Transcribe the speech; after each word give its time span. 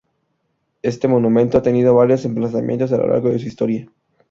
Este 0.81 1.07
monumento 1.07 1.59
ha 1.59 1.61
tenido 1.61 1.93
varios 1.93 2.25
emplazamientos 2.25 2.91
a 2.91 2.97
lo 2.97 3.05
largo 3.05 3.29
de 3.29 3.37
su 3.37 3.45
historia. 3.45 3.87